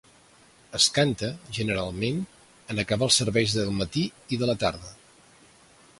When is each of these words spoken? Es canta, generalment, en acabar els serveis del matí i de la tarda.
Es 0.79 0.87
canta, 0.95 1.29
generalment, 1.57 2.23
en 2.75 2.83
acabar 2.85 3.09
els 3.11 3.21
serveis 3.23 3.55
del 3.59 3.73
matí 3.83 4.07
i 4.37 4.41
de 4.45 4.51
la 4.53 4.57
tarda. 4.65 4.95